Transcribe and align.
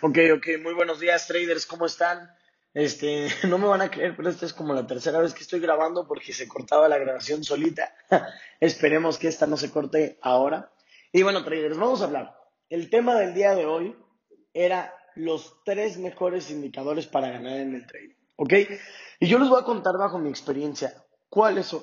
Ok, 0.00 0.16
ok, 0.32 0.46
muy 0.62 0.74
buenos 0.74 1.00
días 1.00 1.26
traders, 1.26 1.66
¿cómo 1.66 1.84
están? 1.84 2.30
Este, 2.72 3.26
no 3.48 3.58
me 3.58 3.66
van 3.66 3.82
a 3.82 3.90
creer, 3.90 4.14
pero 4.16 4.28
esta 4.30 4.46
es 4.46 4.52
como 4.52 4.72
la 4.72 4.86
tercera 4.86 5.18
vez 5.18 5.34
que 5.34 5.42
estoy 5.42 5.58
grabando 5.58 6.06
porque 6.06 6.32
se 6.32 6.46
cortaba 6.46 6.88
la 6.88 6.98
grabación 6.98 7.42
solita. 7.42 7.92
Esperemos 8.60 9.18
que 9.18 9.26
esta 9.26 9.48
no 9.48 9.56
se 9.56 9.72
corte 9.72 10.16
ahora. 10.22 10.70
Y 11.10 11.24
bueno, 11.24 11.42
traders, 11.42 11.76
vamos 11.76 12.00
a 12.00 12.04
hablar. 12.04 12.38
El 12.70 12.90
tema 12.90 13.16
del 13.16 13.34
día 13.34 13.56
de 13.56 13.66
hoy 13.66 13.96
era 14.54 14.94
los 15.16 15.64
tres 15.64 15.98
mejores 15.98 16.48
indicadores 16.52 17.08
para 17.08 17.30
ganar 17.30 17.56
en 17.56 17.74
el 17.74 17.84
trading, 17.84 18.14
¿ok? 18.36 18.54
Y 19.18 19.26
yo 19.26 19.40
les 19.40 19.48
voy 19.48 19.60
a 19.60 19.64
contar 19.64 19.98
bajo 19.98 20.20
mi 20.20 20.28
experiencia 20.28 20.94
cuáles 21.28 21.66
son, 21.66 21.82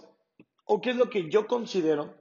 o 0.63 0.79
qué 0.79 0.91
es 0.91 0.95
lo 0.95 1.09
que 1.09 1.29
yo 1.29 1.47
considero 1.47 2.16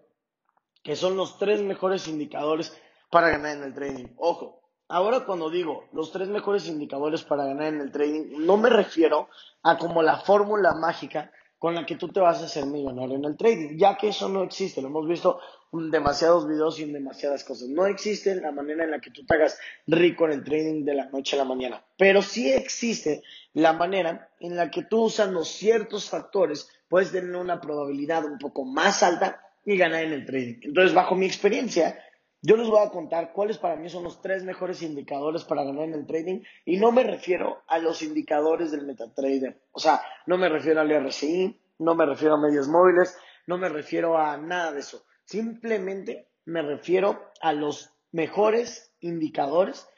que 0.82 0.96
son 0.96 1.16
los 1.16 1.38
tres 1.38 1.62
mejores 1.62 2.08
indicadores 2.08 2.76
para 3.10 3.28
ganar 3.28 3.58
en 3.58 3.62
el 3.62 3.74
trading. 3.74 4.08
Ojo, 4.16 4.63
Ahora 4.88 5.24
cuando 5.24 5.48
digo 5.48 5.88
los 5.92 6.12
tres 6.12 6.28
mejores 6.28 6.68
indicadores 6.68 7.22
para 7.24 7.46
ganar 7.46 7.72
en 7.72 7.80
el 7.80 7.90
trading, 7.90 8.44
no 8.44 8.58
me 8.58 8.68
refiero 8.68 9.28
a 9.62 9.78
como 9.78 10.02
la 10.02 10.18
fórmula 10.18 10.74
mágica 10.74 11.32
con 11.58 11.74
la 11.74 11.86
que 11.86 11.96
tú 11.96 12.08
te 12.08 12.20
vas 12.20 12.42
a 12.42 12.44
hacer 12.44 12.66
millonario 12.66 13.16
en 13.16 13.24
el 13.24 13.38
trading, 13.38 13.78
ya 13.78 13.96
que 13.96 14.08
eso 14.08 14.28
no 14.28 14.42
existe, 14.42 14.82
lo 14.82 14.88
hemos 14.88 15.08
visto 15.08 15.40
en 15.72 15.90
demasiados 15.90 16.46
videos 16.46 16.78
y 16.78 16.82
en 16.82 16.92
demasiadas 16.92 17.42
cosas. 17.44 17.68
No 17.70 17.86
existe 17.86 18.34
la 18.34 18.52
manera 18.52 18.84
en 18.84 18.90
la 18.90 19.00
que 19.00 19.10
tú 19.10 19.24
te 19.24 19.34
hagas 19.34 19.58
rico 19.86 20.26
en 20.26 20.32
el 20.32 20.44
trading 20.44 20.84
de 20.84 20.94
la 20.94 21.06
noche 21.06 21.36
a 21.36 21.38
la 21.38 21.46
mañana, 21.46 21.82
pero 21.96 22.20
sí 22.20 22.52
existe 22.52 23.22
la 23.54 23.72
manera 23.72 24.28
en 24.40 24.56
la 24.56 24.70
que 24.70 24.82
tú 24.82 25.04
usando 25.04 25.42
ciertos 25.44 26.10
factores 26.10 26.68
puedes 26.88 27.10
tener 27.10 27.34
una 27.34 27.58
probabilidad 27.58 28.26
un 28.26 28.36
poco 28.36 28.66
más 28.66 29.02
alta 29.02 29.40
y 29.64 29.78
ganar 29.78 30.04
en 30.04 30.12
el 30.12 30.26
trading. 30.26 30.60
Entonces, 30.60 30.92
bajo 30.92 31.14
mi 31.14 31.24
experiencia, 31.24 31.98
yo 32.46 32.58
les 32.58 32.68
voy 32.68 32.84
a 32.84 32.90
contar 32.90 33.32
cuáles 33.32 33.56
para 33.56 33.74
mí 33.74 33.88
son 33.88 34.04
los 34.04 34.20
tres 34.20 34.44
mejores 34.44 34.82
indicadores 34.82 35.44
para 35.44 35.64
ganar 35.64 35.84
en 35.84 35.94
el 35.94 36.06
trading 36.06 36.42
y 36.66 36.76
no 36.76 36.92
me 36.92 37.02
refiero 37.02 37.62
a 37.66 37.78
los 37.78 38.02
indicadores 38.02 38.70
del 38.70 38.84
MetaTrader. 38.84 39.62
O 39.72 39.80
sea, 39.80 40.02
no 40.26 40.36
me 40.36 40.50
refiero 40.50 40.82
al 40.82 41.06
RSI, 41.06 41.58
no 41.78 41.94
me 41.94 42.04
refiero 42.04 42.34
a 42.34 42.40
medios 42.40 42.68
móviles, 42.68 43.16
no 43.46 43.56
me 43.56 43.70
refiero 43.70 44.18
a 44.18 44.36
nada 44.36 44.72
de 44.72 44.80
eso. 44.80 45.06
Simplemente 45.24 46.28
me 46.44 46.60
refiero 46.60 47.30
a 47.40 47.54
los 47.54 47.96
mejores 48.12 48.94
indicadores 49.00 49.88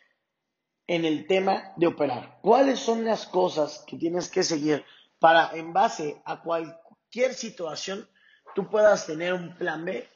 en 0.87 1.05
el 1.05 1.27
tema 1.27 1.73
de 1.75 1.89
operar. 1.89 2.39
¿Cuáles 2.43 2.79
son 2.79 3.05
las 3.05 3.27
cosas 3.27 3.83
que 3.89 3.97
tienes 3.97 4.31
que 4.31 4.45
seguir 4.45 4.85
para, 5.19 5.51
en 5.53 5.73
base 5.73 6.23
a 6.25 6.41
cualquier 6.43 7.35
situación, 7.35 8.09
tú 8.55 8.71
puedas 8.71 9.05
tener 9.05 9.35
un 9.35 9.57
plan 9.57 9.85
B, 9.85 10.09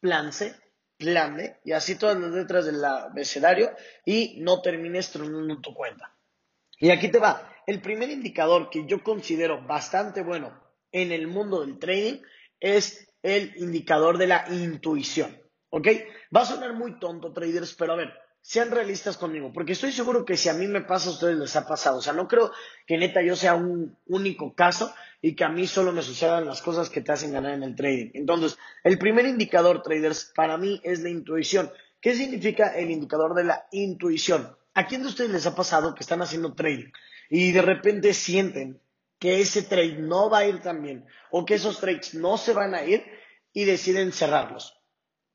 plan 0.00 0.32
C 0.32 0.65
plan 0.96 1.38
y 1.64 1.72
así 1.72 1.96
todas 1.96 2.18
las 2.18 2.30
letras 2.30 2.66
del 2.66 2.84
abecedario 2.84 3.70
y 4.04 4.40
no 4.40 4.60
termines 4.62 5.10
tronando 5.10 5.60
tu 5.60 5.74
cuenta. 5.74 6.14
Y 6.78 6.90
aquí 6.90 7.08
te 7.08 7.18
va. 7.18 7.52
El 7.66 7.80
primer 7.80 8.10
indicador 8.10 8.70
que 8.70 8.86
yo 8.86 9.02
considero 9.02 9.62
bastante 9.66 10.22
bueno 10.22 10.60
en 10.92 11.12
el 11.12 11.26
mundo 11.26 11.60
del 11.60 11.78
trading 11.78 12.20
es 12.60 13.06
el 13.22 13.54
indicador 13.56 14.18
de 14.18 14.26
la 14.28 14.46
intuición. 14.50 15.36
¿Ok? 15.70 15.88
Va 16.34 16.42
a 16.42 16.46
sonar 16.46 16.74
muy 16.74 16.98
tonto, 16.98 17.32
traders, 17.32 17.74
pero 17.74 17.94
a 17.94 17.96
ver, 17.96 18.14
sean 18.40 18.70
realistas 18.70 19.16
conmigo, 19.16 19.52
porque 19.52 19.72
estoy 19.72 19.90
seguro 19.90 20.24
que 20.24 20.36
si 20.36 20.48
a 20.48 20.54
mí 20.54 20.68
me 20.68 20.82
pasa, 20.82 21.08
a 21.08 21.12
ustedes 21.12 21.36
les 21.36 21.56
ha 21.56 21.66
pasado. 21.66 21.98
O 21.98 22.00
sea, 22.00 22.12
no 22.12 22.28
creo 22.28 22.52
que 22.86 22.96
neta 22.96 23.20
yo 23.20 23.34
sea 23.34 23.56
un 23.56 23.98
único 24.06 24.54
caso 24.54 24.94
y 25.26 25.34
que 25.34 25.42
a 25.42 25.48
mí 25.48 25.66
solo 25.66 25.90
me 25.90 26.02
sucedan 26.02 26.46
las 26.46 26.62
cosas 26.62 26.88
que 26.88 27.00
te 27.00 27.10
hacen 27.10 27.32
ganar 27.32 27.54
en 27.54 27.64
el 27.64 27.74
trading. 27.74 28.10
Entonces, 28.14 28.56
el 28.84 28.96
primer 28.96 29.26
indicador, 29.26 29.82
traders, 29.82 30.30
para 30.36 30.56
mí 30.56 30.80
es 30.84 31.00
la 31.00 31.08
intuición. 31.08 31.68
¿Qué 32.00 32.14
significa 32.14 32.76
el 32.76 32.92
indicador 32.92 33.34
de 33.34 33.42
la 33.42 33.66
intuición? 33.72 34.56
¿A 34.74 34.86
quién 34.86 35.02
de 35.02 35.08
ustedes 35.08 35.32
les 35.32 35.44
ha 35.44 35.56
pasado 35.56 35.96
que 35.96 36.04
están 36.04 36.22
haciendo 36.22 36.54
trading 36.54 36.92
y 37.28 37.50
de 37.50 37.60
repente 37.60 38.14
sienten 38.14 38.80
que 39.18 39.40
ese 39.40 39.62
trade 39.62 39.96
no 39.98 40.30
va 40.30 40.38
a 40.38 40.46
ir 40.46 40.62
tan 40.62 40.80
bien 40.80 41.04
o 41.32 41.44
que 41.44 41.54
esos 41.54 41.80
trades 41.80 42.14
no 42.14 42.38
se 42.38 42.52
van 42.52 42.76
a 42.76 42.84
ir 42.84 43.02
y 43.52 43.64
deciden 43.64 44.12
cerrarlos? 44.12 44.80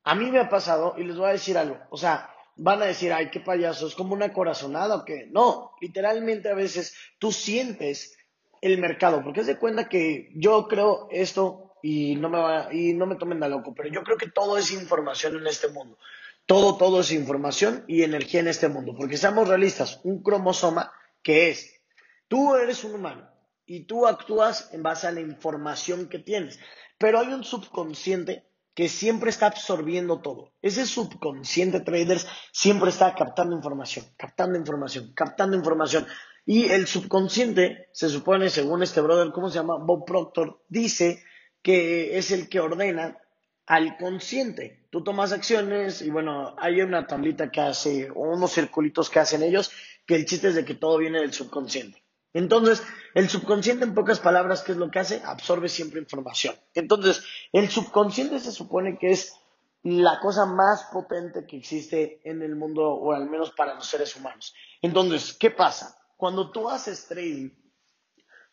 A 0.04 0.14
mí 0.14 0.30
me 0.30 0.40
ha 0.40 0.48
pasado 0.48 0.94
y 0.96 1.04
les 1.04 1.18
voy 1.18 1.28
a 1.28 1.32
decir 1.32 1.58
algo. 1.58 1.78
O 1.90 1.98
sea, 1.98 2.30
van 2.56 2.80
a 2.80 2.86
decir, 2.86 3.12
ay, 3.12 3.30
qué 3.30 3.40
payaso, 3.40 3.88
es 3.88 3.94
como 3.94 4.14
una 4.14 4.32
corazonada 4.32 4.96
o 4.96 5.04
qué. 5.04 5.28
No, 5.30 5.72
literalmente 5.82 6.48
a 6.48 6.54
veces 6.54 6.96
tú 7.18 7.30
sientes 7.30 8.16
el 8.62 8.78
mercado, 8.78 9.22
porque 9.22 9.40
es 9.40 9.46
de 9.46 9.58
cuenta 9.58 9.88
que 9.88 10.30
yo 10.34 10.68
creo 10.68 11.08
esto 11.10 11.74
y 11.82 12.14
no 12.14 12.30
me 12.30 12.38
va, 12.38 12.72
y 12.72 12.94
no 12.94 13.06
me 13.06 13.16
tomen 13.16 13.40
de 13.40 13.48
loco, 13.48 13.74
pero 13.74 13.88
yo 13.90 14.04
creo 14.04 14.16
que 14.16 14.30
todo 14.30 14.56
es 14.56 14.70
información 14.70 15.36
en 15.36 15.46
este 15.48 15.68
mundo. 15.68 15.98
Todo, 16.46 16.76
todo 16.76 17.00
es 17.00 17.12
información 17.12 17.84
y 17.88 18.02
energía 18.02 18.40
en 18.40 18.48
este 18.48 18.68
mundo, 18.68 18.94
porque 18.96 19.16
seamos 19.16 19.48
realistas, 19.48 20.00
un 20.04 20.22
cromosoma 20.22 20.92
que 21.22 21.50
es, 21.50 21.80
tú 22.28 22.54
eres 22.54 22.84
un 22.84 22.94
humano 22.94 23.28
y 23.66 23.84
tú 23.84 24.06
actúas 24.06 24.72
en 24.72 24.82
base 24.82 25.08
a 25.08 25.12
la 25.12 25.20
información 25.20 26.08
que 26.08 26.20
tienes, 26.20 26.58
pero 26.98 27.18
hay 27.18 27.28
un 27.28 27.42
subconsciente 27.44 28.46
que 28.74 28.88
siempre 28.88 29.30
está 29.30 29.46
absorbiendo 29.46 30.20
todo. 30.20 30.52
Ese 30.62 30.86
subconsciente 30.86 31.80
traders 31.80 32.26
siempre 32.52 32.90
está 32.90 33.14
captando 33.14 33.54
información, 33.54 34.06
captando 34.16 34.58
información, 34.58 35.12
captando 35.14 35.56
información. 35.56 36.06
Y 36.44 36.70
el 36.70 36.86
subconsciente, 36.86 37.88
se 37.92 38.08
supone, 38.08 38.50
según 38.50 38.82
este 38.82 39.00
brother, 39.00 39.32
¿cómo 39.32 39.48
se 39.48 39.58
llama? 39.58 39.78
Bob 39.78 40.04
Proctor, 40.04 40.62
dice 40.68 41.22
que 41.62 42.18
es 42.18 42.30
el 42.32 42.48
que 42.48 42.60
ordena 42.60 43.18
al 43.66 43.96
consciente. 43.96 44.86
Tú 44.90 45.04
tomas 45.04 45.32
acciones 45.32 46.02
y 46.02 46.10
bueno, 46.10 46.54
hay 46.58 46.80
una 46.80 47.06
tablita 47.06 47.50
que 47.50 47.60
hace, 47.60 48.10
o 48.10 48.32
unos 48.34 48.52
circulitos 48.52 49.08
que 49.08 49.20
hacen 49.20 49.42
ellos, 49.42 49.70
que 50.06 50.16
el 50.16 50.26
chiste 50.26 50.48
es 50.48 50.54
de 50.54 50.64
que 50.64 50.74
todo 50.74 50.98
viene 50.98 51.20
del 51.20 51.32
subconsciente. 51.32 52.02
Entonces, 52.34 52.82
el 53.14 53.28
subconsciente, 53.28 53.84
en 53.84 53.94
pocas 53.94 54.18
palabras, 54.18 54.62
¿qué 54.62 54.72
es 54.72 54.78
lo 54.78 54.90
que 54.90 54.98
hace? 54.98 55.22
Absorbe 55.24 55.68
siempre 55.68 56.00
información. 56.00 56.56
Entonces, 56.74 57.22
el 57.52 57.68
subconsciente 57.68 58.40
se 58.40 58.52
supone 58.52 58.98
que 58.98 59.10
es 59.10 59.34
la 59.82 60.18
cosa 60.20 60.46
más 60.46 60.84
potente 60.92 61.46
que 61.46 61.58
existe 61.58 62.20
en 62.24 62.42
el 62.42 62.56
mundo, 62.56 62.88
o 62.88 63.12
al 63.12 63.28
menos 63.28 63.50
para 63.52 63.74
los 63.74 63.86
seres 63.86 64.16
humanos. 64.16 64.54
Entonces, 64.80 65.34
¿qué 65.34 65.50
pasa? 65.50 66.01
Cuando 66.22 66.52
tú 66.52 66.70
haces 66.70 67.08
trading, 67.08 67.50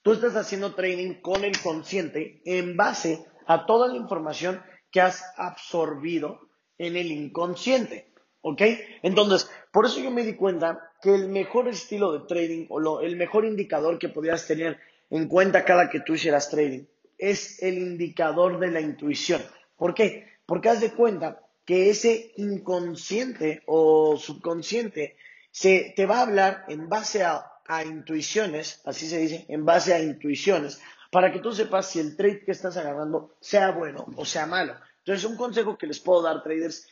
tú 0.02 0.14
estás 0.14 0.36
haciendo 0.36 0.74
trading 0.74 1.22
con 1.22 1.44
el 1.44 1.62
consciente 1.62 2.42
en 2.44 2.76
base 2.76 3.24
a 3.46 3.68
toda 3.68 3.88
la 3.88 3.96
información 3.96 4.60
que 4.90 5.02
has 5.02 5.24
absorbido 5.38 6.50
en 6.80 6.96
el 6.96 7.12
inconsciente. 7.12 8.12
¿Ok? 8.42 8.64
Entonces, 9.04 9.52
por 9.72 9.86
eso 9.86 10.00
yo 10.00 10.10
me 10.10 10.24
di 10.24 10.34
cuenta 10.34 10.94
que 11.00 11.14
el 11.14 11.28
mejor 11.28 11.68
estilo 11.68 12.12
de 12.12 12.26
trading 12.26 12.66
o 12.72 13.02
el 13.02 13.16
mejor 13.18 13.46
indicador 13.46 14.00
que 14.00 14.10
podías 14.10 14.48
tener 14.48 14.80
en 15.12 15.28
cuenta 15.28 15.64
cada 15.64 15.92
que 15.92 16.00
tú 16.00 16.16
hicieras 16.16 16.50
trading 16.50 16.86
es 17.20 17.62
el 17.62 17.78
indicador 17.78 18.58
de 18.58 18.72
la 18.72 18.82
intuición. 18.82 19.44
¿Por 19.78 19.94
qué? 19.94 20.40
Porque 20.48 20.70
haz 20.70 20.82
de 20.82 20.94
cuenta 20.94 21.46
que 21.66 21.92
ese 21.92 22.34
inconsciente 22.38 23.62
o 23.68 24.18
subconsciente 24.18 25.18
se 25.52 25.94
te 25.96 26.08
va 26.08 26.18
a 26.18 26.24
hablar 26.24 26.66
en 26.68 26.90
base 26.90 27.24
a, 27.24 27.46
a 27.70 27.84
intuiciones, 27.84 28.82
así 28.84 29.08
se 29.08 29.20
dice, 29.20 29.46
en 29.48 29.64
base 29.64 29.94
a 29.94 30.02
intuiciones, 30.02 30.82
para 31.12 31.32
que 31.32 31.40
tú 31.40 31.54
sepas 31.54 31.88
si 31.88 32.00
el 32.00 32.18
trade 32.18 32.44
que 32.44 32.52
estás 32.52 32.76
agarrando 32.78 33.38
sea 33.40 33.72
bueno 33.72 34.08
o 34.18 34.26
sea 34.26 34.48
malo. 34.48 34.76
Entonces, 34.98 35.30
un 35.30 35.38
consejo 35.38 35.78
que 35.78 35.86
les 35.86 36.00
puedo 36.00 36.24
dar, 36.24 36.42
traders, 36.42 36.88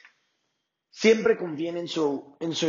siempre 0.91 1.35
confíen 1.35 1.77
en 1.77 1.87
su, 1.87 2.37
en 2.39 2.53
su, 2.53 2.67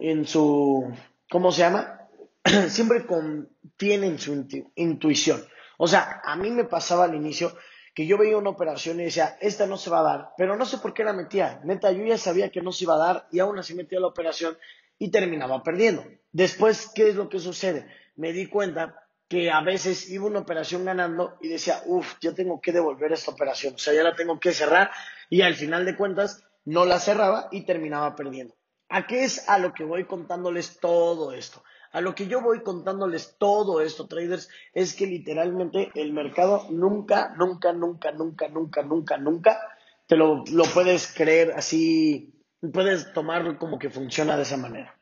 en 0.00 0.26
su, 0.26 0.90
¿cómo 1.30 1.52
se 1.52 1.60
llama? 1.60 2.08
siempre 2.68 3.04
confíen 3.06 4.04
en 4.04 4.18
su 4.18 4.46
intuición. 4.76 5.44
O 5.76 5.86
sea, 5.86 6.22
a 6.24 6.36
mí 6.36 6.50
me 6.50 6.64
pasaba 6.64 7.04
al 7.04 7.14
inicio 7.14 7.54
que 7.94 8.06
yo 8.06 8.16
veía 8.16 8.38
una 8.38 8.50
operación 8.50 9.00
y 9.00 9.04
decía, 9.04 9.36
esta 9.40 9.66
no 9.66 9.76
se 9.76 9.90
va 9.90 10.00
a 10.00 10.04
dar, 10.04 10.30
pero 10.38 10.56
no 10.56 10.64
sé 10.64 10.78
por 10.78 10.94
qué 10.94 11.04
la 11.04 11.12
metía. 11.12 11.60
Neta, 11.64 11.92
yo 11.92 12.04
ya 12.06 12.16
sabía 12.16 12.50
que 12.50 12.62
no 12.62 12.72
se 12.72 12.84
iba 12.84 12.94
a 12.94 13.06
dar 13.06 13.28
y 13.30 13.40
aún 13.40 13.58
así 13.58 13.74
metía 13.74 14.00
la 14.00 14.06
operación 14.06 14.56
y 15.00 15.10
terminaba 15.10 15.64
perdiendo. 15.64 16.04
Después, 16.30 16.92
¿qué 16.94 17.08
es 17.08 17.16
lo 17.16 17.28
que 17.28 17.40
sucede? 17.40 17.88
Me 18.14 18.32
di 18.32 18.46
cuenta 18.46 19.08
que 19.26 19.50
a 19.50 19.62
veces 19.62 20.08
iba 20.10 20.26
una 20.26 20.40
operación 20.40 20.84
ganando 20.84 21.38
y 21.40 21.48
decía, 21.48 21.82
uff, 21.86 22.14
yo 22.20 22.34
tengo 22.34 22.60
que 22.60 22.70
devolver 22.70 23.12
esta 23.12 23.30
operación, 23.30 23.74
o 23.74 23.78
sea, 23.78 23.94
ya 23.94 24.02
la 24.02 24.14
tengo 24.14 24.38
que 24.38 24.52
cerrar 24.52 24.90
y 25.28 25.42
al 25.42 25.54
final 25.54 25.84
de 25.84 25.96
cuentas 25.96 26.44
no 26.64 26.84
la 26.84 27.00
cerraba 27.00 27.48
y 27.50 27.64
terminaba 27.64 28.14
perdiendo. 28.14 28.54
¿A 28.88 29.06
qué 29.06 29.24
es 29.24 29.48
a 29.48 29.58
lo 29.58 29.72
que 29.72 29.84
voy 29.84 30.04
contándoles 30.04 30.78
todo 30.78 31.32
esto? 31.32 31.62
A 31.92 32.00
lo 32.00 32.14
que 32.14 32.26
yo 32.26 32.42
voy 32.42 32.62
contándoles 32.62 33.36
todo 33.38 33.80
esto, 33.80 34.06
traders, 34.06 34.50
es 34.74 34.94
que 34.94 35.06
literalmente 35.06 35.90
el 35.94 36.12
mercado 36.12 36.66
nunca, 36.70 37.34
nunca, 37.38 37.72
nunca, 37.72 38.12
nunca, 38.12 38.48
nunca, 38.48 38.82
nunca, 38.82 39.16
nunca 39.16 39.60
te 40.06 40.16
lo, 40.16 40.44
lo 40.52 40.64
puedes 40.64 41.12
creer 41.14 41.52
así, 41.52 42.34
puedes 42.72 43.12
tomarlo 43.12 43.58
como 43.58 43.78
que 43.78 43.90
funciona 43.90 44.36
de 44.36 44.42
esa 44.42 44.56
manera. 44.56 44.98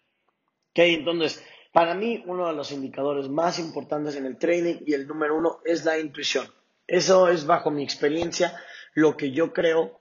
¿Ok? 0.71 0.79
Entonces, 0.79 1.43
para 1.73 1.95
mí, 1.95 2.23
uno 2.27 2.47
de 2.49 2.55
los 2.55 2.73
indicadores 2.73 3.29
más 3.29 3.59
importantes 3.59 4.17
en 4.17 4.27
el 4.27 4.39
trading 4.39 4.77
y 4.87 4.95
el 4.95 5.07
número 5.07 5.37
uno 5.37 5.61
es 5.65 5.85
la 5.85 5.99
intuición. 5.99 6.47
Eso 6.87 7.29
es 7.29 7.47
bajo 7.47 7.71
mi 7.71 7.83
experiencia 7.83 8.57
lo 8.95 9.17
que 9.17 9.31
yo 9.31 9.53
creo 9.53 10.01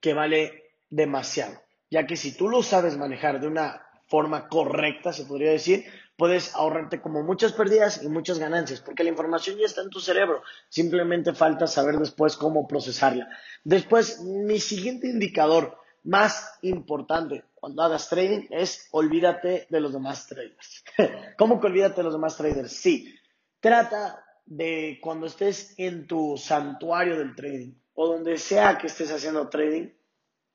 que 0.00 0.14
vale 0.14 0.74
demasiado, 0.88 1.62
ya 1.90 2.06
que 2.06 2.16
si 2.16 2.36
tú 2.36 2.48
lo 2.48 2.62
sabes 2.62 2.96
manejar 2.96 3.40
de 3.40 3.46
una 3.46 3.86
forma 4.06 4.48
correcta, 4.48 5.12
se 5.12 5.24
podría 5.24 5.52
decir, 5.52 5.84
puedes 6.16 6.54
ahorrarte 6.54 7.00
como 7.00 7.22
muchas 7.22 7.52
pérdidas 7.52 8.02
y 8.02 8.08
muchas 8.08 8.38
ganancias, 8.38 8.80
porque 8.80 9.04
la 9.04 9.10
información 9.10 9.58
ya 9.58 9.66
está 9.66 9.82
en 9.82 9.90
tu 9.90 10.00
cerebro, 10.00 10.42
simplemente 10.68 11.34
falta 11.34 11.66
saber 11.66 11.96
después 11.96 12.36
cómo 12.36 12.66
procesarla. 12.66 13.28
Después, 13.64 14.20
mi 14.22 14.58
siguiente 14.58 15.08
indicador 15.08 15.78
más 16.04 16.58
importante 16.62 17.44
cuando 17.54 17.82
hagas 17.82 18.08
trading 18.08 18.46
es 18.50 18.88
olvídate 18.90 19.66
de 19.68 19.80
los 19.80 19.92
demás 19.92 20.26
traders. 20.26 20.84
¿Cómo 21.38 21.60
que 21.60 21.68
olvídate 21.68 21.96
de 21.96 22.02
los 22.02 22.14
demás 22.14 22.36
traders? 22.36 22.72
Sí, 22.72 23.14
trata 23.60 24.24
de 24.44 24.98
cuando 25.00 25.26
estés 25.26 25.74
en 25.78 26.06
tu 26.06 26.36
santuario 26.36 27.16
del 27.16 27.34
trading 27.34 27.74
o 27.94 28.08
donde 28.08 28.38
sea 28.38 28.78
que 28.78 28.88
estés 28.88 29.10
haciendo 29.12 29.48
trading, 29.48 29.90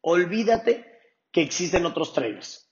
olvídate 0.02 0.86
que 1.32 1.42
existen 1.42 1.86
otros 1.86 2.14
traders. 2.14 2.70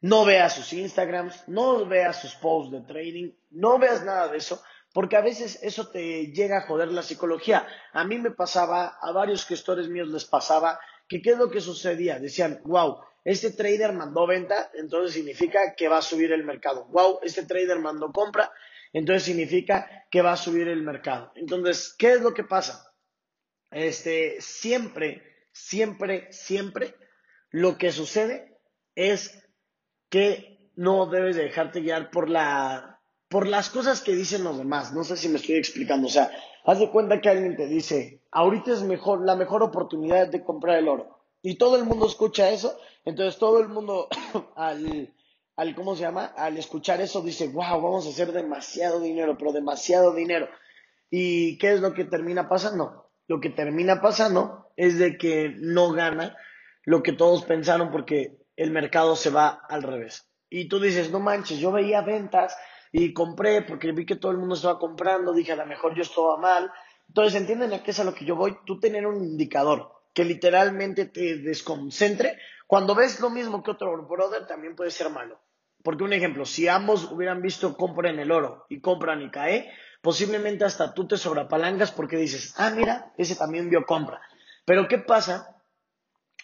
No 0.00 0.24
veas 0.24 0.54
sus 0.54 0.72
Instagrams, 0.72 1.46
no 1.48 1.86
veas 1.86 2.20
sus 2.20 2.34
posts 2.34 2.72
de 2.72 2.80
trading, 2.80 3.32
no 3.50 3.78
veas 3.78 4.04
nada 4.04 4.28
de 4.28 4.38
eso, 4.38 4.60
porque 4.92 5.16
a 5.16 5.20
veces 5.20 5.60
eso 5.62 5.88
te 5.88 6.26
llega 6.32 6.58
a 6.58 6.66
joder 6.66 6.88
la 6.88 7.02
psicología. 7.02 7.66
A 7.92 8.04
mí 8.04 8.18
me 8.18 8.32
pasaba, 8.32 8.98
a 9.00 9.12
varios 9.12 9.46
gestores 9.46 9.88
míos 9.88 10.08
les 10.08 10.24
pasaba, 10.24 10.80
qué 11.20 11.32
es 11.32 11.38
lo 11.38 11.50
que 11.50 11.60
sucedía. 11.60 12.18
Decían, 12.18 12.60
wow, 12.64 13.00
este 13.24 13.50
trader 13.50 13.92
mandó 13.92 14.26
venta, 14.26 14.70
entonces 14.74 15.14
significa 15.14 15.74
que 15.76 15.88
va 15.88 15.98
a 15.98 16.02
subir 16.02 16.32
el 16.32 16.44
mercado. 16.44 16.86
Wow, 16.86 17.20
este 17.22 17.44
trader 17.44 17.78
mandó 17.78 18.12
compra, 18.12 18.50
entonces 18.92 19.24
significa 19.24 20.06
que 20.10 20.22
va 20.22 20.32
a 20.32 20.36
subir 20.36 20.68
el 20.68 20.82
mercado. 20.82 21.32
Entonces, 21.36 21.94
¿qué 21.98 22.12
es 22.12 22.20
lo 22.20 22.34
que 22.34 22.44
pasa? 22.44 22.92
Este, 23.70 24.40
siempre, 24.40 25.22
siempre, 25.52 26.32
siempre, 26.32 26.94
lo 27.50 27.78
que 27.78 27.92
sucede 27.92 28.58
es 28.94 29.42
que 30.08 30.70
no 30.74 31.06
debes 31.06 31.36
de 31.36 31.44
dejarte 31.44 31.80
guiar 31.80 32.10
por 32.10 32.28
la 32.28 32.91
por 33.32 33.48
las 33.48 33.70
cosas 33.70 34.02
que 34.02 34.14
dicen 34.14 34.44
los 34.44 34.58
demás. 34.58 34.92
No 34.92 35.04
sé 35.04 35.16
si 35.16 35.28
me 35.30 35.38
estoy 35.38 35.56
explicando. 35.56 36.06
O 36.06 36.10
sea, 36.10 36.30
haz 36.66 36.78
de 36.78 36.90
cuenta 36.90 37.18
que 37.22 37.30
alguien 37.30 37.56
te 37.56 37.66
dice, 37.66 38.20
ahorita 38.30 38.72
es 38.72 38.82
mejor, 38.82 39.24
la 39.24 39.34
mejor 39.34 39.62
oportunidad 39.62 40.28
de 40.28 40.44
comprar 40.44 40.78
el 40.78 40.86
oro. 40.86 41.18
Y 41.40 41.54
todo 41.54 41.76
el 41.76 41.84
mundo 41.84 42.06
escucha 42.06 42.50
eso. 42.50 42.78
Entonces 43.06 43.38
todo 43.38 43.60
el 43.60 43.68
mundo 43.68 44.08
al, 44.54 45.14
al, 45.56 45.74
¿cómo 45.74 45.96
se 45.96 46.02
llama? 46.02 46.26
Al 46.26 46.58
escuchar 46.58 47.00
eso 47.00 47.22
dice, 47.22 47.48
wow, 47.48 47.80
vamos 47.80 48.06
a 48.06 48.10
hacer 48.10 48.32
demasiado 48.32 49.00
dinero, 49.00 49.36
pero 49.38 49.52
demasiado 49.52 50.14
dinero. 50.14 50.48
¿Y 51.10 51.56
qué 51.56 51.72
es 51.72 51.80
lo 51.80 51.94
que 51.94 52.04
termina 52.04 52.50
pasando? 52.50 53.10
Lo 53.28 53.40
que 53.40 53.48
termina 53.48 54.02
pasando 54.02 54.68
es 54.76 54.98
de 54.98 55.16
que 55.16 55.54
no 55.56 55.92
gana 55.92 56.36
lo 56.84 57.02
que 57.02 57.12
todos 57.12 57.44
pensaron 57.44 57.90
porque 57.92 58.36
el 58.56 58.72
mercado 58.72 59.16
se 59.16 59.30
va 59.30 59.48
al 59.70 59.82
revés. 59.82 60.28
Y 60.50 60.68
tú 60.68 60.80
dices, 60.80 61.10
no 61.10 61.18
manches, 61.18 61.58
yo 61.58 61.72
veía 61.72 62.02
ventas 62.02 62.54
y 62.92 63.14
compré 63.14 63.62
porque 63.62 63.90
vi 63.92 64.04
que 64.04 64.16
todo 64.16 64.32
el 64.32 64.38
mundo 64.38 64.54
estaba 64.54 64.78
comprando, 64.78 65.32
dije, 65.32 65.52
a 65.52 65.56
lo 65.56 65.66
mejor 65.66 65.94
yo 65.94 66.02
estaba 66.02 66.36
mal. 66.36 66.70
Entonces, 67.08 67.40
¿entienden 67.40 67.72
a 67.72 67.82
qué 67.82 67.90
es 67.90 67.98
a 67.98 68.04
lo 68.04 68.14
que 68.14 68.26
yo 68.26 68.36
voy? 68.36 68.58
Tú 68.66 68.78
tener 68.78 69.06
un 69.06 69.24
indicador 69.24 69.90
que 70.12 70.24
literalmente 70.24 71.06
te 71.06 71.38
desconcentre. 71.38 72.38
Cuando 72.66 72.94
ves 72.94 73.18
lo 73.20 73.30
mismo 73.30 73.62
que 73.62 73.70
otro 73.70 74.06
brother, 74.06 74.46
también 74.46 74.76
puede 74.76 74.90
ser 74.90 75.08
malo. 75.08 75.40
Porque 75.82 76.04
un 76.04 76.12
ejemplo, 76.12 76.44
si 76.44 76.68
ambos 76.68 77.10
hubieran 77.10 77.42
visto 77.42 77.76
compra 77.76 78.10
en 78.10 78.20
el 78.20 78.30
oro 78.30 78.66
y 78.68 78.80
compran 78.80 79.22
y 79.22 79.30
cae, 79.30 79.72
posiblemente 80.00 80.64
hasta 80.64 80.94
tú 80.94 81.08
te 81.08 81.16
sobrepalangas 81.16 81.90
porque 81.92 82.16
dices, 82.16 82.54
ah, 82.58 82.70
mira, 82.70 83.12
ese 83.16 83.36
también 83.36 83.68
vio 83.70 83.84
compra. 83.84 84.20
Pero 84.64 84.86
¿qué 84.86 84.98
pasa 84.98 85.56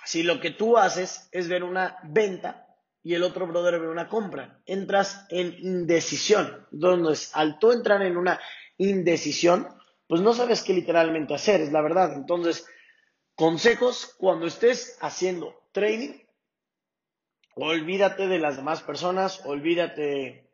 si 0.05 0.23
lo 0.23 0.41
que 0.41 0.51
tú 0.51 0.79
haces 0.79 1.29
es 1.31 1.49
ver 1.49 1.63
una 1.63 1.99
venta 2.03 2.68
y 3.03 3.15
el 3.15 3.23
otro 3.23 3.47
brother 3.47 3.81
ve 3.81 3.89
una 3.89 4.09
compra, 4.09 4.61
entras 4.67 5.27
en 5.31 5.55
indecisión. 5.59 6.67
Entonces, 6.73 7.31
al 7.35 7.59
tú 7.59 7.73
entrar 7.73 8.03
en 8.03 8.17
una 8.17 8.41
indecisión, 8.77 9.69
pues 10.07 10.21
no 10.21 10.35
sabes 10.35 10.63
qué 10.63 10.73
literalmente 10.73 11.35
hacer, 11.35 11.61
es 11.61 11.73
la 11.73 11.83
verdad. 11.83 12.15
Entonces, 12.15 12.67
consejos 13.35 14.15
cuando 14.19 14.47
estés 14.47 14.99
haciendo 15.01 15.55
trading, 15.73 16.15
olvídate 17.55 18.27
de 18.27 18.39
las 18.39 18.57
demás 18.57 18.83
personas, 18.83 19.45
olvídate, 19.45 20.51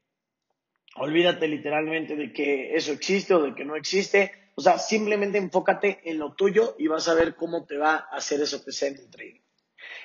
olvídate 0.97 1.49
literalmente 1.49 2.17
de 2.17 2.33
que 2.33 2.75
eso 2.75 2.93
existe 2.93 3.35
o 3.35 3.43
de 3.43 3.55
que 3.55 3.65
no 3.65 3.77
existe. 3.77 4.33
O 4.57 4.61
sea, 4.61 4.79
simplemente 4.79 5.39
enfócate 5.39 6.01
en 6.05 6.19
lo 6.19 6.35
tuyo 6.35 6.77
y 6.79 6.87
vas 6.87 7.09
a 7.09 7.15
ver 7.15 7.35
cómo 7.35 7.65
te 7.65 7.77
va 7.77 7.95
a 7.95 8.17
hacer 8.17 8.41
eso 8.41 8.65
que 8.65 8.73
sea 8.73 8.89
en 8.89 8.99
el 8.99 9.11
trading. 9.11 9.44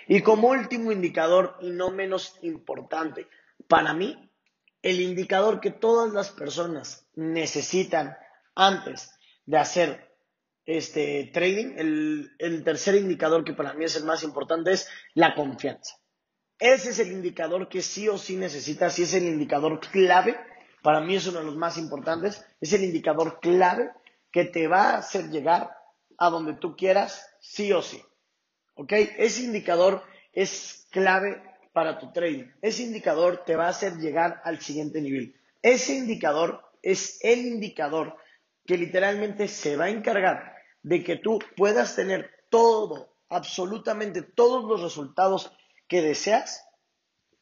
Y 0.08 0.22
como 0.22 0.50
último 0.50 0.92
indicador, 0.92 1.58
y 1.62 1.70
no 1.70 1.92
menos 1.92 2.38
importante, 2.42 3.28
para 3.68 3.94
mí, 3.94 4.30
el 4.82 5.02
indicador 5.02 5.60
que 5.60 5.72
todas 5.72 6.14
las 6.14 6.30
personas 6.32 7.08
necesitan 7.16 8.18
antes 8.56 9.12
de 9.46 9.58
hacer 9.58 10.10
este 10.66 11.32
trading, 11.34 11.74
el, 11.78 12.32
el, 12.38 12.64
tercer 12.64 12.96
indicador 12.96 13.44
que 13.44 13.54
para 13.54 13.74
mí 13.74 13.86
es 13.86 13.96
el 13.96 14.06
más 14.06 14.24
importante 14.24 14.72
es 14.72 14.88
la 15.16 15.34
confianza. 15.34 15.96
Ese 16.60 16.90
es 16.90 17.00
el 17.00 17.12
indicador 17.12 17.70
que 17.70 17.82
sí 17.82 18.08
o 18.08 18.18
sí 18.18 18.36
necesitas 18.36 19.00
y 19.00 19.04
es 19.04 19.14
el 19.14 19.24
indicador 19.24 19.80
clave. 19.80 20.38
Para 20.84 21.02
mí 21.02 21.16
es 21.16 21.26
uno 21.28 21.40
de 21.40 21.46
los 21.46 21.56
más 21.56 21.78
importantes. 21.78 22.46
Es 22.60 22.74
el 22.74 22.84
indicador 22.84 23.40
clave 23.42 23.92
que 24.32 24.46
te 24.46 24.68
va 24.68 24.92
a 24.92 24.98
hacer 24.98 25.30
llegar 25.30 25.72
a 26.18 26.30
donde 26.30 26.54
tú 26.54 26.76
quieras, 26.76 27.26
sí 27.40 27.72
o 27.72 27.82
sí. 27.82 28.02
¿Ok? 28.80 28.94
Ese 28.94 29.44
indicador 29.44 30.04
es 30.32 30.88
clave 30.90 31.44
para 31.74 32.00
tu 32.00 32.14
trading. 32.14 32.46
Ese 32.62 32.84
indicador 32.84 33.44
te 33.46 33.58
va 33.58 33.66
a 33.66 33.72
hacer 33.72 33.98
llegar 33.98 34.42
al 34.46 34.62
siguiente 34.62 35.02
nivel. 35.02 35.36
Ese 35.62 35.96
indicador 35.96 36.64
es 36.82 37.20
el 37.22 37.40
indicador 37.46 38.16
que 38.66 38.78
literalmente 38.78 39.50
se 39.50 39.76
va 39.76 39.86
a 39.86 39.90
encargar 39.90 40.56
de 40.82 41.04
que 41.04 41.18
tú 41.18 41.40
puedas 41.58 41.94
tener 41.98 42.32
todo, 42.50 43.18
absolutamente 43.28 44.22
todos 44.22 44.64
los 44.64 44.82
resultados 44.82 45.52
que 45.90 46.02
deseas. 46.02 46.66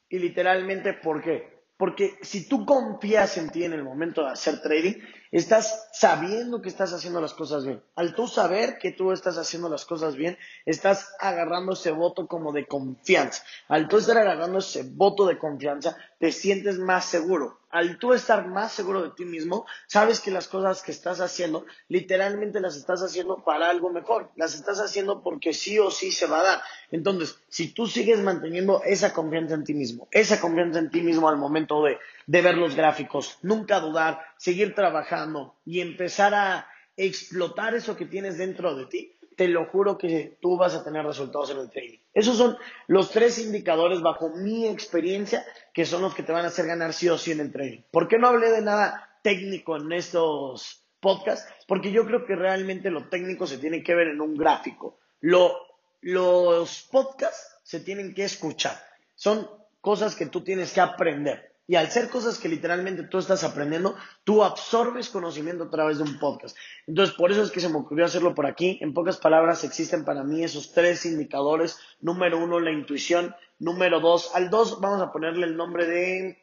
Y 0.09 0.17
literalmente, 0.17 0.93
¿por 0.93 1.21
qué? 1.21 1.67
Porque 1.77 2.15
si 2.23 2.49
tú 2.49 2.65
confías 2.65 3.37
en 3.37 3.51
ti 3.51 3.63
en 3.63 3.73
el 3.73 3.83
momento 3.83 4.25
de 4.25 4.31
hacer 4.31 4.59
trading, 4.59 4.95
estás 5.31 5.89
sabiendo 5.93 6.61
que 6.61 6.69
estás 6.69 6.93
haciendo 6.93 7.21
las 7.21 7.33
cosas 7.33 7.65
bien. 7.65 7.81
Al 7.95 8.15
tú 8.15 8.27
saber 8.27 8.77
que 8.77 8.91
tú 8.91 9.11
estás 9.11 9.37
haciendo 9.37 9.69
las 9.69 9.85
cosas 9.85 10.15
bien, 10.15 10.37
estás 10.65 11.13
agarrando 11.19 11.73
ese 11.73 11.91
voto 11.91 12.27
como 12.27 12.51
de 12.51 12.65
confianza. 12.65 13.43
Al 13.67 13.87
tú 13.87 13.97
estar 13.97 14.17
agarrando 14.17 14.59
ese 14.59 14.83
voto 14.83 15.25
de 15.25 15.37
confianza, 15.37 15.97
te 16.19 16.31
sientes 16.31 16.77
más 16.79 17.05
seguro 17.05 17.59
al 17.69 17.99
tú 17.99 18.13
estar 18.13 18.47
más 18.47 18.71
seguro 18.71 19.03
de 19.03 19.09
ti 19.11 19.25
mismo, 19.25 19.65
sabes 19.87 20.19
que 20.19 20.31
las 20.31 20.47
cosas 20.47 20.81
que 20.81 20.91
estás 20.91 21.19
haciendo, 21.19 21.65
literalmente 21.89 22.59
las 22.59 22.75
estás 22.75 23.01
haciendo 23.01 23.43
para 23.43 23.69
algo 23.69 23.91
mejor, 23.91 24.31
las 24.35 24.55
estás 24.55 24.79
haciendo 24.79 25.21
porque 25.21 25.53
sí 25.53 25.77
o 25.77 25.91
sí 25.91 26.11
se 26.11 26.27
va 26.27 26.39
a 26.39 26.43
dar. 26.43 26.61
Entonces, 26.91 27.37
si 27.49 27.73
tú 27.73 27.87
sigues 27.87 28.19
manteniendo 28.19 28.81
esa 28.83 29.13
confianza 29.13 29.55
en 29.55 29.63
ti 29.63 29.73
mismo, 29.73 30.07
esa 30.11 30.39
confianza 30.39 30.79
en 30.79 30.89
ti 30.89 31.01
mismo 31.01 31.27
al 31.27 31.37
momento 31.37 31.83
de, 31.83 31.99
de 32.27 32.41
ver 32.41 32.57
los 32.57 32.75
gráficos, 32.75 33.39
nunca 33.41 33.79
dudar, 33.79 34.21
seguir 34.37 34.75
trabajando 34.75 35.55
y 35.65 35.79
empezar 35.79 36.35
a 36.35 36.67
explotar 36.97 37.73
eso 37.73 37.95
que 37.95 38.05
tienes 38.05 38.37
dentro 38.37 38.75
de 38.75 38.85
ti, 38.85 39.17
te 39.37 39.47
lo 39.47 39.67
juro 39.67 39.97
que 39.97 40.37
tú 40.41 40.57
vas 40.57 40.73
a 40.73 40.83
tener 40.83 41.05
resultados 41.05 41.51
en 41.51 41.59
el 41.59 41.69
trading. 41.69 41.99
Esos 42.13 42.37
son 42.37 42.57
los 42.87 43.11
tres 43.11 43.37
indicadores 43.37 44.01
bajo 44.01 44.29
mi 44.29 44.67
experiencia 44.67 45.45
que 45.73 45.85
son 45.85 46.01
los 46.01 46.15
que 46.15 46.23
te 46.23 46.31
van 46.31 46.43
a 46.43 46.47
hacer 46.47 46.65
ganar 46.65 46.91
sí 46.91 47.07
o 47.07 47.17
sí 47.17 47.31
en 47.31 47.39
el 47.39 47.51
trading. 47.51 47.83
¿Por 47.91 48.07
qué 48.07 48.17
no 48.17 48.27
hablé 48.27 48.51
de 48.51 48.61
nada 48.61 49.19
técnico 49.23 49.77
en 49.77 49.91
estos 49.91 50.83
podcasts? 50.99 51.47
Porque 51.67 51.91
yo 51.91 52.05
creo 52.05 52.25
que 52.25 52.35
realmente 52.35 52.89
lo 52.89 53.09
técnico 53.09 53.45
se 53.45 53.59
tiene 53.59 53.83
que 53.83 53.95
ver 53.95 54.07
en 54.07 54.21
un 54.21 54.35
gráfico. 54.35 54.99
los 55.21 56.87
podcasts 56.91 57.59
se 57.63 57.79
tienen 57.79 58.15
que 58.15 58.23
escuchar. 58.23 58.75
Son 59.13 59.47
cosas 59.81 60.15
que 60.15 60.25
tú 60.25 60.43
tienes 60.43 60.73
que 60.73 60.81
aprender. 60.81 61.53
Y 61.69 61.75
al 61.75 61.91
ser 61.91 62.09
cosas 62.09 62.37
que 62.37 62.47
literalmente 62.47 63.03
tú 63.03 63.17
estás 63.17 63.43
aprendiendo, 63.43 63.95
tú 64.23 64.41
absorbes 64.41 65.09
conocimiento 65.09 65.65
a 65.65 65.69
través 65.69 65.97
de 65.97 66.03
un 66.03 66.17
podcast. 66.17 66.55
Entonces, 66.87 67.13
por 67.15 67.29
eso 67.29 67.43
es 67.43 67.51
que 67.51 67.59
se 67.59 67.67
me 67.67 67.75
ocurrió 67.75 68.05
hacerlo 68.05 68.33
por 68.33 68.45
aquí. 68.45 68.79
En 68.81 68.93
pocas 68.93 69.17
palabras, 69.17 69.65
existen 69.65 70.05
para 70.05 70.23
mí 70.23 70.43
esos 70.43 70.71
tres 70.71 71.05
indicadores. 71.05 71.77
Número 71.99 72.41
uno, 72.41 72.61
la 72.61 72.71
intuición. 72.71 73.35
Número 73.59 73.99
dos, 73.99 74.31
al 74.33 74.49
dos 74.49 74.79
vamos 74.79 75.01
a 75.01 75.11
ponerle 75.11 75.45
el 75.45 75.57
nombre 75.57 75.87
de 75.87 76.37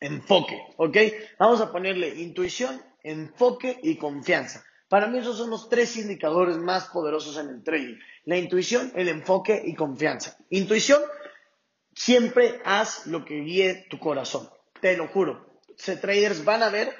enfoque, 0.00 0.60
¿ok? 0.76 0.96
Vamos 1.38 1.60
a 1.60 1.72
ponerle 1.72 2.20
intuición, 2.20 2.82
enfoque 3.02 3.78
y 3.82 3.96
confianza. 3.96 4.64
Para 4.88 5.06
mí 5.06 5.18
esos 5.18 5.38
son 5.38 5.48
los 5.48 5.70
tres 5.70 5.96
indicadores 5.96 6.58
más 6.58 6.88
poderosos 6.88 7.38
en 7.38 7.48
el 7.48 7.62
trading. 7.62 7.94
La 8.26 8.36
intuición, 8.36 8.92
el 8.94 9.08
enfoque 9.08 9.62
y 9.64 9.74
confianza. 9.74 10.36
Intuición 10.50 11.00
Siempre 11.94 12.60
haz 12.64 13.06
lo 13.06 13.24
que 13.24 13.40
guíe 13.40 13.86
tu 13.90 13.98
corazón. 13.98 14.48
Te 14.80 14.96
lo 14.96 15.08
juro. 15.08 15.60
Se 15.76 15.96
traders 15.96 16.44
van 16.44 16.62
a 16.62 16.70
ver 16.70 16.94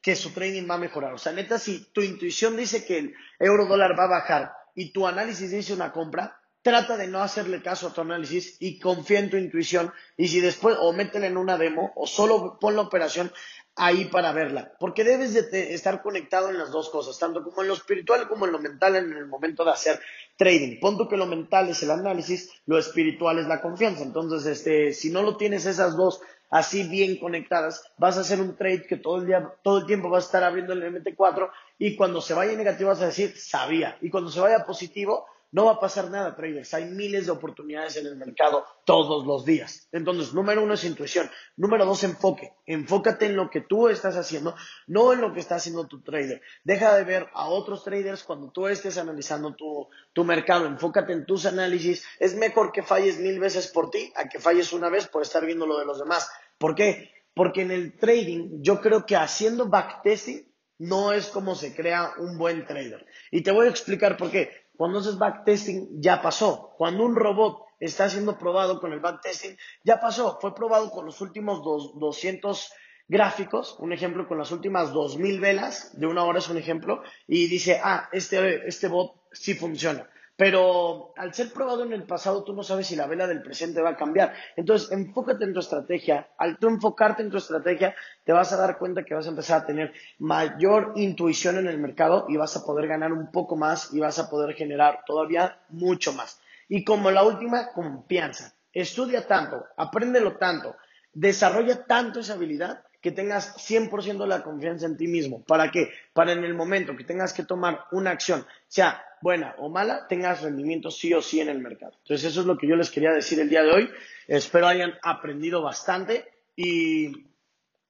que 0.00 0.16
su 0.16 0.30
trading 0.30 0.68
va 0.68 0.76
a 0.76 0.78
mejorar. 0.78 1.12
O 1.12 1.18
sea, 1.18 1.32
neta, 1.32 1.58
si 1.58 1.84
tu 1.92 2.02
intuición 2.02 2.56
dice 2.56 2.84
que 2.84 2.98
el 2.98 3.14
euro 3.38 3.66
dólar 3.66 3.98
va 3.98 4.04
a 4.04 4.08
bajar 4.20 4.52
y 4.74 4.92
tu 4.92 5.06
análisis 5.06 5.50
dice 5.50 5.72
una 5.72 5.92
compra, 5.92 6.40
trata 6.62 6.96
de 6.96 7.08
no 7.08 7.20
hacerle 7.20 7.62
caso 7.62 7.88
a 7.88 7.92
tu 7.92 8.00
análisis 8.00 8.56
y 8.60 8.78
confía 8.78 9.20
en 9.20 9.30
tu 9.30 9.36
intuición 9.36 9.92
y 10.16 10.28
si 10.28 10.40
después 10.40 10.76
o 10.80 10.92
métela 10.92 11.26
en 11.26 11.36
una 11.36 11.56
demo 11.56 11.92
o 11.96 12.06
solo 12.06 12.58
pon 12.60 12.76
la 12.76 12.82
operación 12.82 13.32
ahí 13.78 14.06
para 14.06 14.32
verla, 14.32 14.72
porque 14.78 15.04
debes 15.04 15.32
de 15.32 15.72
estar 15.72 16.02
conectado 16.02 16.50
en 16.50 16.58
las 16.58 16.70
dos 16.70 16.90
cosas, 16.90 17.18
tanto 17.18 17.42
como 17.42 17.62
en 17.62 17.68
lo 17.68 17.74
espiritual 17.74 18.28
como 18.28 18.46
en 18.46 18.52
lo 18.52 18.58
mental 18.58 18.96
en 18.96 19.12
el 19.12 19.26
momento 19.26 19.64
de 19.64 19.70
hacer 19.70 20.00
trading. 20.36 20.80
Punto 20.80 21.08
que 21.08 21.16
lo 21.16 21.26
mental 21.26 21.68
es 21.68 21.82
el 21.82 21.90
análisis, 21.90 22.50
lo 22.66 22.78
espiritual 22.78 23.38
es 23.38 23.46
la 23.46 23.60
confianza. 23.60 24.02
Entonces, 24.02 24.46
este, 24.46 24.92
si 24.92 25.10
no 25.10 25.22
lo 25.22 25.36
tienes 25.36 25.64
esas 25.66 25.96
dos 25.96 26.20
así 26.50 26.88
bien 26.88 27.18
conectadas, 27.18 27.82
vas 27.98 28.16
a 28.16 28.22
hacer 28.22 28.40
un 28.40 28.56
trade 28.56 28.86
que 28.86 28.96
todo 28.96 29.18
el 29.18 29.26
día, 29.26 29.52
todo 29.62 29.78
el 29.78 29.86
tiempo 29.86 30.08
vas 30.08 30.24
a 30.24 30.26
estar 30.26 30.44
abriendo 30.44 30.72
el 30.72 30.82
MT4 30.82 31.50
y 31.78 31.94
cuando 31.96 32.20
se 32.20 32.34
vaya 32.34 32.56
negativo 32.56 32.90
vas 32.90 33.02
a 33.02 33.06
decir 33.06 33.36
sabía 33.36 33.96
y 34.00 34.10
cuando 34.10 34.30
se 34.30 34.40
vaya 34.40 34.64
positivo 34.64 35.26
no 35.50 35.64
va 35.64 35.72
a 35.72 35.80
pasar 35.80 36.10
nada, 36.10 36.36
traders. 36.36 36.74
Hay 36.74 36.86
miles 36.86 37.26
de 37.26 37.32
oportunidades 37.32 37.96
en 37.96 38.06
el 38.06 38.16
mercado 38.16 38.66
todos 38.84 39.26
los 39.26 39.44
días. 39.44 39.88
Entonces, 39.92 40.34
número 40.34 40.62
uno 40.62 40.74
es 40.74 40.84
intuición. 40.84 41.30
Número 41.56 41.86
dos, 41.86 42.04
enfoque. 42.04 42.52
Enfócate 42.66 43.26
en 43.26 43.36
lo 43.36 43.48
que 43.48 43.62
tú 43.62 43.88
estás 43.88 44.16
haciendo, 44.16 44.54
no 44.86 45.12
en 45.12 45.20
lo 45.20 45.32
que 45.32 45.40
está 45.40 45.56
haciendo 45.56 45.86
tu 45.86 46.02
trader. 46.02 46.42
Deja 46.64 46.94
de 46.94 47.04
ver 47.04 47.28
a 47.32 47.48
otros 47.48 47.82
traders 47.82 48.24
cuando 48.24 48.50
tú 48.50 48.66
estés 48.66 48.98
analizando 48.98 49.54
tu, 49.54 49.88
tu 50.12 50.24
mercado. 50.24 50.66
Enfócate 50.66 51.12
en 51.12 51.24
tus 51.24 51.46
análisis. 51.46 52.04
Es 52.18 52.34
mejor 52.34 52.70
que 52.72 52.82
falles 52.82 53.18
mil 53.18 53.40
veces 53.40 53.68
por 53.68 53.90
ti 53.90 54.12
a 54.16 54.28
que 54.28 54.38
falles 54.38 54.72
una 54.72 54.90
vez 54.90 55.06
por 55.08 55.22
estar 55.22 55.44
viendo 55.46 55.66
lo 55.66 55.78
de 55.78 55.86
los 55.86 55.98
demás. 55.98 56.30
¿Por 56.58 56.74
qué? 56.74 57.10
Porque 57.32 57.62
en 57.62 57.70
el 57.70 57.96
trading 57.96 58.62
yo 58.62 58.80
creo 58.80 59.06
que 59.06 59.16
haciendo 59.16 59.68
backtesting 59.68 60.48
no 60.78 61.12
es 61.12 61.26
como 61.26 61.54
se 61.54 61.74
crea 61.74 62.12
un 62.18 62.38
buen 62.38 62.66
trader. 62.66 63.04
Y 63.30 63.42
te 63.42 63.50
voy 63.50 63.66
a 63.66 63.70
explicar 63.70 64.16
por 64.16 64.30
qué. 64.30 64.67
Cuando 64.78 65.00
haces 65.00 65.18
backtesting, 65.18 66.00
ya 66.00 66.22
pasó. 66.22 66.72
Cuando 66.78 67.04
un 67.04 67.16
robot 67.16 67.64
está 67.80 68.08
siendo 68.08 68.38
probado 68.38 68.78
con 68.78 68.92
el 68.92 69.00
backtesting, 69.00 69.56
ya 69.82 70.00
pasó. 70.00 70.38
Fue 70.40 70.54
probado 70.54 70.92
con 70.92 71.04
los 71.04 71.20
últimos 71.20 71.64
200 71.64 72.72
gráficos, 73.08 73.74
un 73.80 73.92
ejemplo 73.92 74.28
con 74.28 74.38
las 74.38 74.52
últimas 74.52 74.92
2000 74.92 75.40
velas, 75.40 75.98
de 75.98 76.06
una 76.06 76.22
hora 76.22 76.38
es 76.38 76.48
un 76.48 76.58
ejemplo, 76.58 77.02
y 77.26 77.48
dice, 77.48 77.80
ah, 77.82 78.08
este, 78.12 78.68
este 78.68 78.86
bot 78.86 79.16
sí 79.32 79.54
funciona. 79.54 80.08
Pero 80.38 81.12
al 81.16 81.34
ser 81.34 81.52
probado 81.52 81.82
en 81.82 81.92
el 81.92 82.04
pasado, 82.04 82.44
tú 82.44 82.52
no 82.52 82.62
sabes 82.62 82.86
si 82.86 82.94
la 82.94 83.08
vela 83.08 83.26
del 83.26 83.42
presente 83.42 83.82
va 83.82 83.90
a 83.90 83.96
cambiar. 83.96 84.34
Entonces, 84.54 84.92
enfócate 84.92 85.42
en 85.42 85.52
tu 85.52 85.58
estrategia. 85.58 86.28
Al 86.38 86.58
tú 86.58 86.68
enfocarte 86.68 87.22
en 87.22 87.30
tu 87.30 87.38
estrategia, 87.38 87.96
te 88.22 88.32
vas 88.32 88.52
a 88.52 88.56
dar 88.56 88.78
cuenta 88.78 89.02
que 89.02 89.14
vas 89.14 89.26
a 89.26 89.30
empezar 89.30 89.62
a 89.62 89.66
tener 89.66 89.92
mayor 90.20 90.92
intuición 90.94 91.58
en 91.58 91.66
el 91.66 91.78
mercado 91.78 92.26
y 92.28 92.36
vas 92.36 92.56
a 92.56 92.64
poder 92.64 92.86
ganar 92.86 93.12
un 93.12 93.32
poco 93.32 93.56
más 93.56 93.92
y 93.92 93.98
vas 93.98 94.20
a 94.20 94.30
poder 94.30 94.54
generar 94.54 95.00
todavía 95.04 95.58
mucho 95.70 96.12
más. 96.12 96.40
Y 96.68 96.84
como 96.84 97.10
la 97.10 97.24
última, 97.24 97.72
confianza. 97.72 98.54
Estudia 98.72 99.26
tanto, 99.26 99.66
apréndelo 99.76 100.36
tanto, 100.36 100.76
desarrolla 101.12 101.84
tanto 101.84 102.20
esa 102.20 102.34
habilidad 102.34 102.84
que 103.00 103.12
tengas 103.12 103.56
100% 103.56 104.26
la 104.26 104.42
confianza 104.42 104.86
en 104.86 104.96
ti 104.96 105.06
mismo. 105.06 105.42
¿Para 105.44 105.70
qué? 105.70 105.90
Para 106.12 106.32
en 106.32 106.44
el 106.44 106.54
momento 106.54 106.96
que 106.96 107.04
tengas 107.04 107.32
que 107.32 107.44
tomar 107.44 107.84
una 107.92 108.10
acción, 108.10 108.44
sea 108.66 109.04
buena 109.20 109.54
o 109.58 109.68
mala, 109.68 110.06
tengas 110.08 110.42
rendimiento 110.42 110.90
sí 110.90 111.12
o 111.14 111.22
sí 111.22 111.40
en 111.40 111.48
el 111.48 111.60
mercado. 111.60 111.92
Entonces 112.02 112.30
eso 112.30 112.40
es 112.40 112.46
lo 112.46 112.56
que 112.58 112.66
yo 112.66 112.76
les 112.76 112.90
quería 112.90 113.12
decir 113.12 113.38
el 113.40 113.48
día 113.48 113.62
de 113.62 113.72
hoy. 113.72 113.90
Espero 114.26 114.66
hayan 114.66 114.94
aprendido 115.02 115.62
bastante 115.62 116.26
y, 116.56 117.06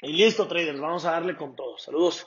y 0.02 0.12
listo, 0.12 0.46
traders. 0.46 0.80
Vamos 0.80 1.04
a 1.04 1.12
darle 1.12 1.36
con 1.36 1.56
todo. 1.56 1.78
Saludos. 1.78 2.26